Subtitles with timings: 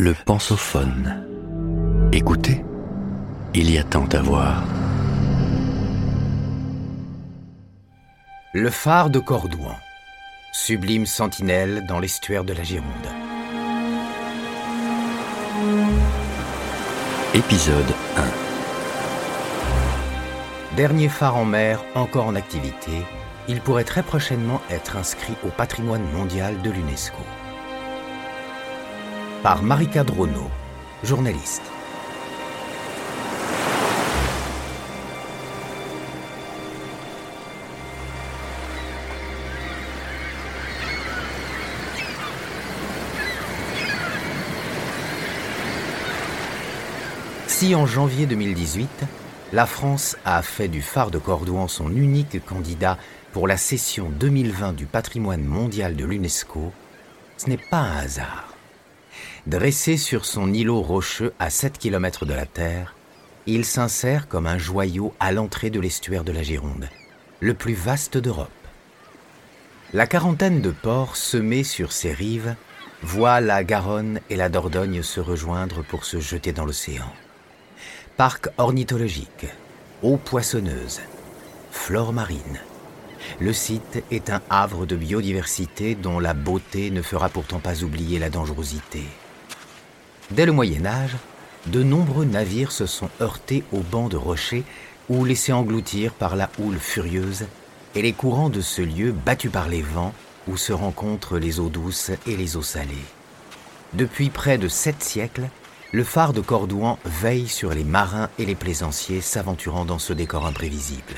[0.00, 1.26] Le pensophone.
[2.12, 2.64] Écoutez,
[3.52, 4.62] il y a tant à voir.
[8.54, 9.74] Le phare de Cordouan,
[10.52, 12.86] sublime sentinelle dans l'estuaire de la Gironde.
[17.34, 17.92] Épisode
[20.72, 20.76] 1.
[20.76, 22.92] Dernier phare en mer encore en activité,
[23.48, 27.24] il pourrait très prochainement être inscrit au patrimoine mondial de l'UNESCO.
[29.42, 30.50] Par Marika Drono,
[31.04, 31.62] journaliste.
[47.46, 48.88] Si en janvier 2018,
[49.52, 52.98] la France a fait du phare de Cordouan son unique candidat
[53.32, 56.72] pour la session 2020 du patrimoine mondial de l'UNESCO,
[57.36, 58.57] ce n'est pas un hasard.
[59.46, 62.94] Dressé sur son îlot rocheux à 7 km de la Terre,
[63.46, 66.88] il s'insère comme un joyau à l'entrée de l'estuaire de la Gironde,
[67.40, 68.50] le plus vaste d'Europe.
[69.94, 72.56] La quarantaine de ports semés sur ses rives
[73.02, 77.10] voient la Garonne et la Dordogne se rejoindre pour se jeter dans l'océan.
[78.18, 79.46] Parc ornithologique,
[80.02, 81.00] eaux poissonneuses,
[81.70, 82.60] flore marine.
[83.40, 88.18] Le site est un havre de biodiversité dont la beauté ne fera pourtant pas oublier
[88.18, 89.02] la dangerosité.
[90.30, 91.16] Dès le Moyen Âge,
[91.66, 94.64] de nombreux navires se sont heurtés aux bancs de rochers
[95.08, 97.46] ou laissés engloutir par la houle furieuse
[97.94, 100.14] et les courants de ce lieu battus par les vents
[100.46, 102.94] où se rencontrent les eaux douces et les eaux salées.
[103.94, 105.48] Depuis près de sept siècles,
[105.92, 110.46] le phare de Cordouan veille sur les marins et les plaisanciers s'aventurant dans ce décor
[110.46, 111.16] imprévisible.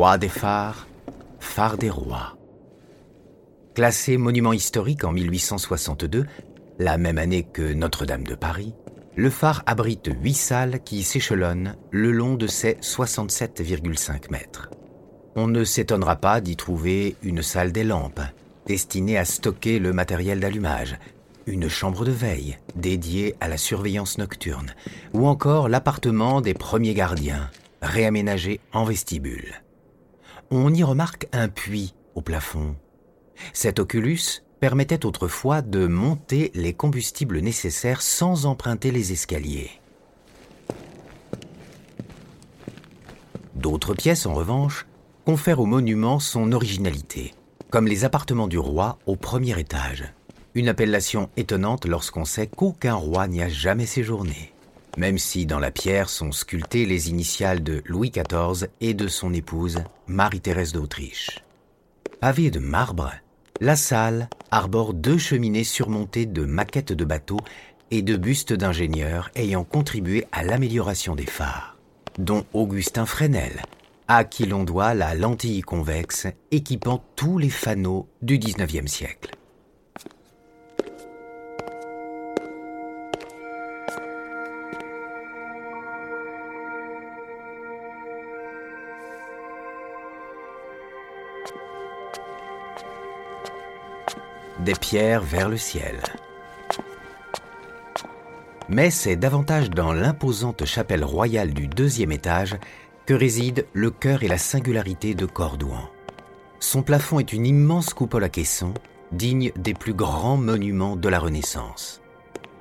[0.00, 0.88] Roi des phares,
[1.40, 2.38] phare des rois.
[3.74, 6.24] Classé monument historique en 1862,
[6.78, 8.72] la même année que Notre-Dame de Paris,
[9.14, 14.70] le phare abrite huit salles qui s'échelonnent le long de ses 67,5 mètres.
[15.36, 18.22] On ne s'étonnera pas d'y trouver une salle des lampes,
[18.64, 20.98] destinée à stocker le matériel d'allumage,
[21.44, 24.72] une chambre de veille dédiée à la surveillance nocturne,
[25.12, 27.50] ou encore l'appartement des premiers gardiens,
[27.82, 29.60] réaménagé en vestibule.
[30.52, 32.74] On y remarque un puits au plafond.
[33.52, 39.70] Cet oculus permettait autrefois de monter les combustibles nécessaires sans emprunter les escaliers.
[43.54, 44.86] D'autres pièces, en revanche,
[45.24, 47.32] confèrent au monument son originalité,
[47.70, 50.12] comme les appartements du roi au premier étage.
[50.56, 54.52] Une appellation étonnante lorsqu'on sait qu'aucun roi n'y a jamais séjourné,
[54.96, 59.32] même si dans la pierre sont sculptées les initiales de Louis XIV et de son
[59.32, 61.44] épouse, Marie-Thérèse d'Autriche.
[62.20, 63.12] Pavée de marbre,
[63.60, 67.40] la salle arbore deux cheminées surmontées de maquettes de bateaux
[67.90, 71.76] et de bustes d'ingénieurs ayant contribué à l'amélioration des phares,
[72.18, 73.62] dont Augustin Fresnel,
[74.08, 79.30] à qui l'on doit la lentille convexe équipant tous les fanaux du XIXe siècle.
[94.64, 96.00] Des pierres vers le ciel.
[98.68, 102.56] Mais c'est davantage dans l'imposante chapelle royale du deuxième étage
[103.06, 105.90] que réside le cœur et la singularité de Cordouan.
[106.60, 108.74] Son plafond est une immense coupole à caisson,
[109.12, 112.00] digne des plus grands monuments de la Renaissance.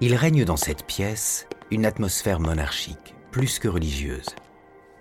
[0.00, 4.26] Il règne dans cette pièce une atmosphère monarchique, plus que religieuse.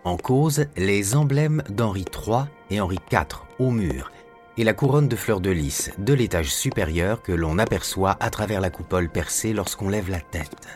[0.05, 4.11] En cause, les emblèmes d'Henri III et Henri IV au mur
[4.55, 8.61] et la couronne de fleurs de lys de l'étage supérieur que l'on aperçoit à travers
[8.61, 10.67] la coupole percée lorsqu'on lève la tête.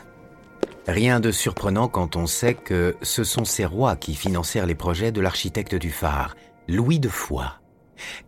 [0.87, 5.11] Rien de surprenant quand on sait que ce sont ces rois qui financèrent les projets
[5.11, 6.35] de l'architecte du phare,
[6.67, 7.59] Louis de Foix.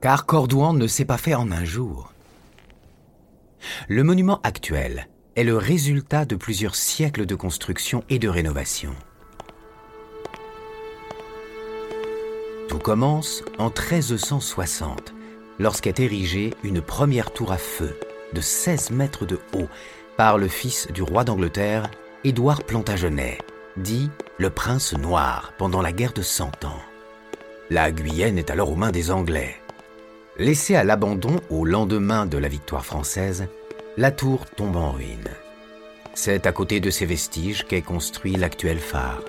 [0.02, 2.14] Car Cordouan ne s'est pas fait en un jour.
[3.88, 8.94] Le monument actuel est le résultat de plusieurs siècles de construction et de rénovation.
[12.80, 15.14] Commence en 1360
[15.60, 18.00] lorsqu'est érigée une première tour à feu
[18.34, 19.68] de 16 mètres de haut
[20.18, 21.92] par le fils du roi d'Angleterre,
[22.24, 23.38] Édouard Plantagenet,
[23.78, 26.82] dit le prince noir pendant la guerre de Cent Ans.
[27.70, 29.56] La Guyenne est alors aux mains des Anglais.
[30.38, 33.48] Laissée à l'abandon au lendemain de la victoire française,
[33.96, 35.30] la tour tombe en ruine.
[36.16, 39.22] C'est à côté de ces vestiges qu'est construit l'actuel phare.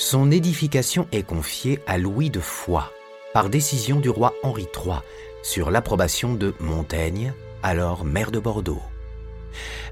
[0.00, 2.90] Son édification est confiée à Louis de Foix,
[3.34, 4.94] par décision du roi Henri III,
[5.42, 8.80] sur l'approbation de Montaigne, alors maire de Bordeaux.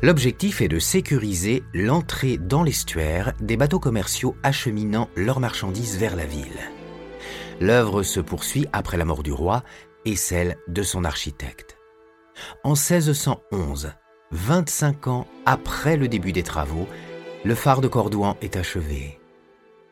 [0.01, 6.25] L'objectif est de sécuriser l'entrée dans l'estuaire des bateaux commerciaux acheminant leurs marchandises vers la
[6.25, 6.71] ville.
[7.61, 9.63] L'œuvre se poursuit après la mort du roi
[10.07, 11.77] et celle de son architecte.
[12.65, 13.93] En 1611,
[14.31, 16.89] 25 ans après le début des travaux,
[17.45, 19.19] le phare de Cordouan est achevé.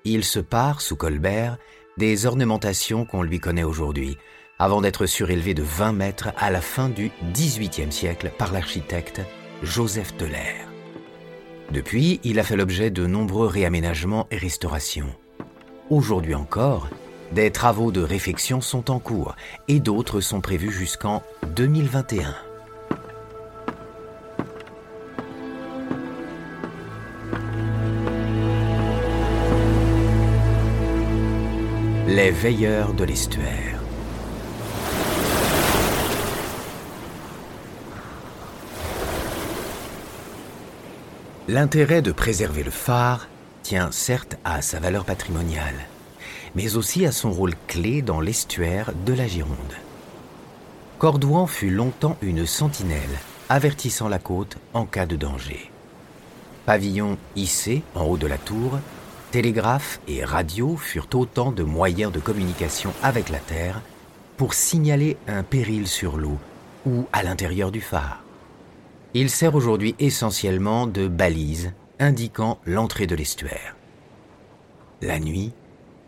[0.09, 1.59] Il se part, sous Colbert,
[1.97, 4.17] des ornementations qu'on lui connaît aujourd'hui,
[4.57, 9.21] avant d'être surélevé de 20 mètres à la fin du XVIIIe siècle par l'architecte
[9.65, 10.55] Joseph Teller.
[11.73, 15.13] Depuis, il a fait l'objet de nombreux réaménagements et restaurations.
[15.91, 16.89] Aujourd'hui encore,
[17.33, 19.35] des travaux de réfection sont en cours
[19.67, 21.25] et d'autres sont prévus jusqu'en
[21.57, 22.33] 2021.
[32.09, 33.81] Les veilleurs de l'estuaire.
[41.49, 43.27] L'intérêt de préserver le phare
[43.65, 45.75] tient certes à sa valeur patrimoniale,
[46.55, 49.57] mais aussi à son rôle clé dans l'estuaire de la Gironde.
[51.01, 53.19] Cordouan fut longtemps une sentinelle
[53.49, 55.73] avertissant la côte en cas de danger.
[56.67, 58.79] Pavillon hissé en haut de la tour,
[59.37, 63.83] télégraphe et radio furent autant de moyens de communication avec la Terre
[64.39, 66.39] pour signaler un péril sur l'eau
[66.87, 68.25] ou à l'intérieur du phare.
[69.13, 73.77] Il sert aujourd'hui essentiellement de balise indiquant l'entrée de l'estuaire.
[75.03, 75.53] La nuit,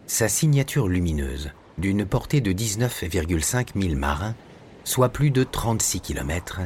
[0.07, 4.37] sa signature lumineuse, d'une portée de 19,5 000 marins,
[4.85, 6.61] soit plus de 36 km,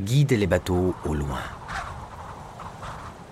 [0.00, 1.42] guide les bateaux au loin.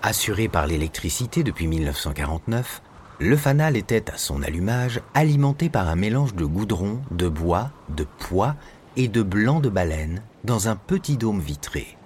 [0.07, 2.83] Assuré par l'électricité depuis 1949,
[3.17, 8.05] le fanal était à son allumage alimenté par un mélange de goudron, de bois, de
[8.19, 8.53] pois
[8.97, 11.97] et de blanc de baleine dans un petit dôme vitré.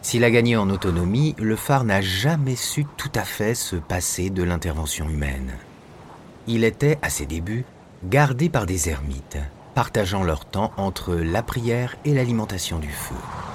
[0.00, 4.30] S'il a gagné en autonomie, le phare n'a jamais su tout à fait se passer
[4.30, 5.52] de l'intervention humaine.
[6.46, 7.66] Il était, à ses débuts,
[8.04, 9.36] gardé par des ermites,
[9.74, 13.51] partageant leur temps entre la prière et l'alimentation du feu.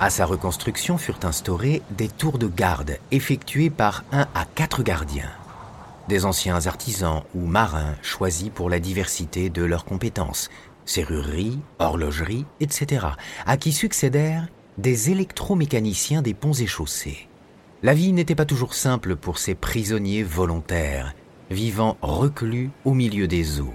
[0.00, 5.30] À sa reconstruction furent instaurées des tours de garde effectuées par un à quatre gardiens,
[6.08, 10.50] des anciens artisans ou marins choisis pour la diversité de leurs compétences,
[10.84, 13.06] serrurerie, horlogerie, etc.,
[13.46, 14.48] à qui succédèrent
[14.78, 17.28] des électromécaniciens des ponts et chaussées.
[17.82, 21.14] La vie n'était pas toujours simple pour ces prisonniers volontaires,
[21.50, 23.74] vivant reclus au milieu des eaux.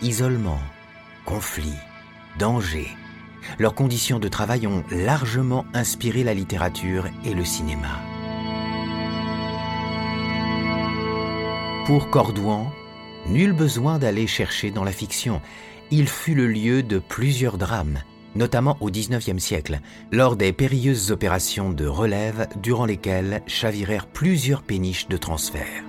[0.00, 0.60] Isolement,
[1.24, 1.74] conflit,
[2.38, 2.88] danger,
[3.58, 8.00] leurs conditions de travail ont largement inspiré la littérature et le cinéma.
[11.86, 12.72] Pour Cordouan,
[13.26, 15.42] nul besoin d'aller chercher dans la fiction.
[15.90, 17.98] Il fut le lieu de plusieurs drames,
[18.34, 19.80] notamment au XIXe siècle,
[20.10, 25.84] lors des périlleuses opérations de relève durant lesquelles chavirèrent plusieurs péniches de transfert.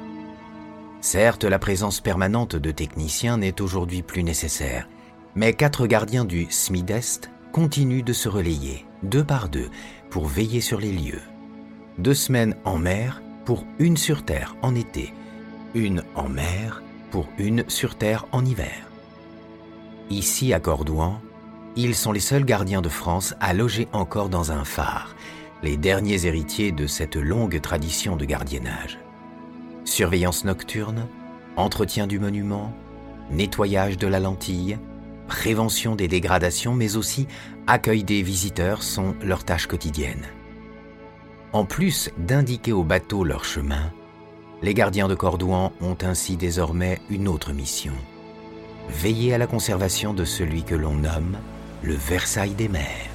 [1.02, 4.90] Certes, la présence permanente de techniciens n'est aujourd'hui plus nécessaire,
[5.36, 9.70] mais quatre gardiens du SMIDEST continuent de se relayer, deux par deux,
[10.10, 11.22] pour veiller sur les lieux.
[11.98, 15.14] Deux semaines en mer pour une sur terre en été,
[15.74, 18.90] une en mer pour une sur terre en hiver.
[20.10, 21.22] Ici à Cordouan,
[21.78, 25.16] ils sont les seuls gardiens de France à loger encore dans un phare,
[25.64, 29.00] les derniers héritiers de cette longue tradition de gardiennage.
[29.86, 31.08] Surveillance nocturne,
[31.56, 32.74] entretien du monument,
[33.32, 34.78] nettoyage de la lentille,
[35.28, 37.28] prévention des dégradations, mais aussi
[37.68, 40.28] accueil des visiteurs sont leurs tâches quotidiennes.
[41.54, 43.92] En plus d'indiquer aux bateaux leur chemin,
[44.62, 47.94] les gardiens de Cordouan ont ainsi désormais une autre mission.
[48.90, 51.38] Veiller à la conservation de celui que l'on nomme
[51.82, 53.15] le Versailles des mers.